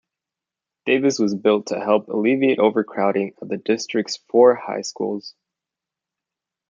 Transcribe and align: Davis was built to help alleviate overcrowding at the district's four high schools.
Davis 0.87 1.19
was 1.19 1.35
built 1.35 1.67
to 1.67 1.79
help 1.79 2.07
alleviate 2.07 2.57
overcrowding 2.57 3.35
at 3.39 3.47
the 3.49 3.57
district's 3.57 4.17
four 4.17 4.55
high 4.55 4.81
schools. 4.81 5.35